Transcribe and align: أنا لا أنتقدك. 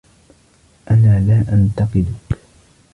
أنا 0.91 1.19
لا 1.19 1.53
أنتقدك. 1.55 2.39